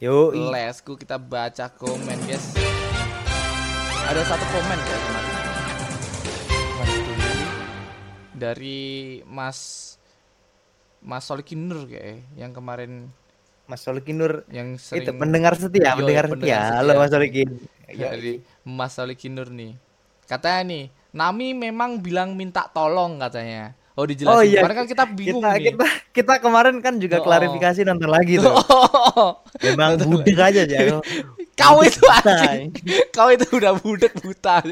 [0.00, 2.56] Yo Let's go kita baca komen, guys.
[4.08, 5.34] Ada satu komen kayak kemarin.
[8.32, 8.80] Dari
[9.28, 9.58] Mas
[11.04, 13.12] Mas Solikinur kayak yang kemarin
[13.68, 16.80] Mas Solikin Nur yang itu sering pendengar Yo, setia pendengar pendengar setia setia.
[16.80, 17.48] halo Mas Solikin
[17.86, 18.32] dari
[18.64, 19.76] Mas Solikinur nih.
[20.24, 23.76] Katanya nih, Nami memang bilang minta tolong katanya.
[24.00, 24.32] Oh dijelasin.
[24.32, 24.64] Oh iya.
[24.64, 25.64] Kemarin kan kita bingung kita, nih.
[25.68, 27.24] kita kita kemarin kan juga Oh.
[27.28, 28.56] klarifikasi nonton lagi tuh.
[29.68, 30.96] Memang budek aja ya.
[31.60, 32.72] Kau itu anjing.
[33.12, 34.64] Kau itu udah budek buta.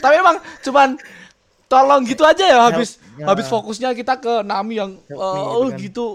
[0.00, 0.96] Tapi emang cuman
[1.68, 3.28] tolong gitu aja ya habis Ya.
[3.28, 5.84] habis fokusnya kita ke Nami yang eh, me, oh gitu kan.
[5.84, 6.06] gitu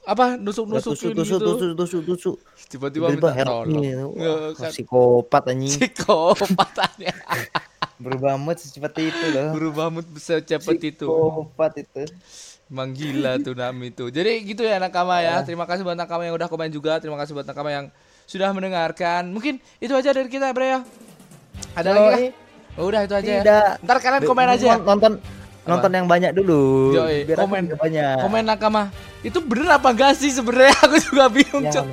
[0.00, 1.36] apa nusuk Tusuk tusuk gitu.
[1.36, 2.36] tusuk tusuk tusuk.
[2.66, 3.68] Tiba-tiba minta tolong.
[3.68, 3.92] me.
[3.92, 4.72] Ya, Wah, kan.
[4.72, 5.76] Psikopat anjing.
[8.00, 9.52] Berubah mood secepat itu loh.
[9.52, 11.04] berubah mood secepat itu.
[11.04, 12.02] Psikopat itu.
[12.70, 14.08] Emang gila tuh Nami tuh.
[14.08, 15.44] Jadi gitu ya Nakama ya.
[15.44, 16.96] Terima kasih buat Nakama yang udah komen juga.
[16.96, 17.86] Terima kasih buat Nakama yang
[18.24, 19.28] sudah mendengarkan.
[19.28, 20.80] Mungkin itu aja dari kita, Bre ya.
[21.76, 22.20] Ada lagi kah?
[22.24, 22.28] Yoi.
[22.78, 23.42] Oh, udah itu aja ya.
[23.42, 23.70] Tidak.
[23.84, 24.76] Ntar kalian komen aja ya.
[24.78, 25.12] Nonton
[25.66, 26.94] nonton yang banyak dulu.
[26.96, 27.74] Yoi, Biar komen.
[27.76, 28.16] banyak.
[28.24, 28.82] Komen Nakama.
[29.20, 30.72] Itu bener apa enggak sih sebenarnya?
[30.88, 31.86] Aku juga bingung, Cok.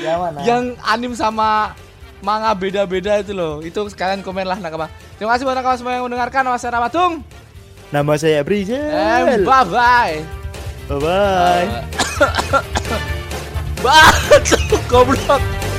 [0.00, 0.38] Yang mana?
[0.42, 1.76] Yang anim sama
[2.24, 3.60] manga beda-beda itu loh.
[3.60, 4.88] Itu sekalian komen lah Nakama.
[5.20, 6.42] Terima kasih buat Nakama semua yang mendengarkan.
[6.48, 7.20] Nama saya Ramatung.
[7.92, 9.44] Nama saya And Brizal.
[9.44, 10.14] bye-bye.
[10.88, 11.68] Bye bye.
[13.84, 14.40] Bye.
[14.88, 15.73] Goblok.